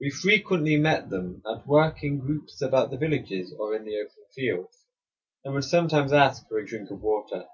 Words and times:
We 0.00 0.10
frequently 0.10 0.76
met 0.76 1.10
them 1.10 1.40
at 1.48 1.64
work 1.64 2.02
in 2.02 2.18
groups 2.18 2.60
about 2.60 2.90
the 2.90 2.96
villages 2.96 3.54
or 3.56 3.76
in 3.76 3.84
the 3.84 3.96
open 4.00 4.24
fields, 4.34 4.84
and 5.44 5.54
would 5.54 5.62
sometimes 5.62 6.12
ask 6.12 6.48
for 6.48 6.58
a 6.58 6.66
drink 6.66 6.90
of 6.90 7.00
water. 7.00 7.46